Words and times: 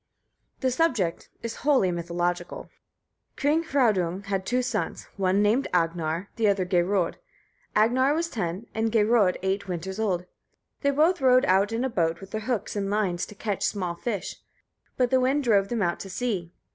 The 0.61 0.71
subject 0.71 1.29
is 1.43 1.57
wholly 1.57 1.91
mythological. 1.91 2.71
King 3.35 3.61
Hraudung 3.63 4.23
had 4.23 4.47
two 4.47 4.63
sons, 4.63 5.07
one 5.15 5.43
named 5.43 5.67
Agnar, 5.75 6.29
the 6.37 6.47
other 6.47 6.65
Geirröd. 6.65 7.17
Agnar 7.75 8.15
was 8.15 8.27
ten, 8.27 8.65
and 8.73 8.91
Geirröd 8.91 9.37
eight 9.43 9.67
winters 9.67 9.99
old. 9.99 10.25
They 10.81 10.89
both 10.89 11.21
rowed 11.21 11.45
out 11.45 11.71
in 11.71 11.83
a 11.83 11.87
boat, 11.89 12.19
with 12.19 12.31
their 12.31 12.41
hooks 12.41 12.75
and 12.75 12.89
lines, 12.89 13.27
to 13.27 13.35
catch 13.35 13.63
small 13.63 13.93
fish; 13.93 14.37
but 14.97 15.11
the 15.11 15.19
wind 15.19 15.43
drove 15.43 15.67
them 15.67 15.83
out 15.83 15.99
to 15.99 16.09
sea. 16.09 16.51